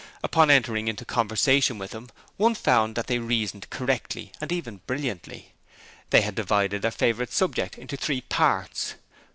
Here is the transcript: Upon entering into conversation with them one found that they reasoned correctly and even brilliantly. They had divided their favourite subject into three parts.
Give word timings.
Upon 0.23 0.49
entering 0.49 0.87
into 0.87 1.05
conversation 1.05 1.77
with 1.77 1.91
them 1.91 2.09
one 2.35 2.55
found 2.55 2.95
that 2.95 3.05
they 3.05 3.19
reasoned 3.19 3.69
correctly 3.69 4.31
and 4.41 4.51
even 4.51 4.77
brilliantly. 4.87 5.53
They 6.09 6.21
had 6.21 6.33
divided 6.33 6.81
their 6.81 6.89
favourite 6.89 7.31
subject 7.31 7.77
into 7.77 7.97
three 7.97 8.21
parts. 8.21 8.95